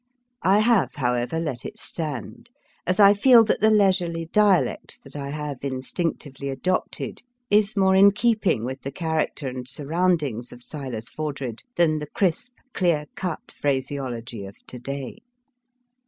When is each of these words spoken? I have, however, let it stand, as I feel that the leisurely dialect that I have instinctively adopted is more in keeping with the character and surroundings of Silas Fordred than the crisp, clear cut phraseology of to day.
I 0.41 0.61
have, 0.61 0.95
however, 0.95 1.39
let 1.39 1.63
it 1.63 1.77
stand, 1.77 2.49
as 2.87 2.99
I 2.99 3.13
feel 3.13 3.43
that 3.43 3.61
the 3.61 3.69
leisurely 3.69 4.25
dialect 4.25 5.03
that 5.03 5.15
I 5.15 5.29
have 5.29 5.57
instinctively 5.63 6.49
adopted 6.49 7.21
is 7.51 7.77
more 7.77 7.95
in 7.95 8.11
keeping 8.11 8.65
with 8.65 8.81
the 8.81 8.89
character 8.91 9.47
and 9.47 9.67
surroundings 9.67 10.51
of 10.51 10.63
Silas 10.63 11.07
Fordred 11.07 11.61
than 11.75 11.99
the 11.99 12.07
crisp, 12.07 12.53
clear 12.73 13.05
cut 13.13 13.51
phraseology 13.51 14.43
of 14.43 14.55
to 14.65 14.79
day. 14.79 15.19